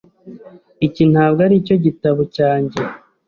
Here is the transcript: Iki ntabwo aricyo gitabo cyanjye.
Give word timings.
Iki 0.85 1.03
ntabwo 1.11 1.39
aricyo 1.47 1.75
gitabo 1.85 2.21
cyanjye. 2.35 2.79